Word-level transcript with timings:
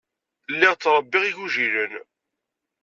Lliɣ 0.53 0.73
ttṛebbiɣ 0.75 1.23
igujilen. 1.25 1.93